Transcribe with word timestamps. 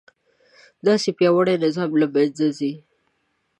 داسې 0.87 1.09
پیاوړی 1.17 1.55
نظام 1.65 1.91
له 2.01 2.07
منځه 2.13 2.47
ځي. 2.57 2.73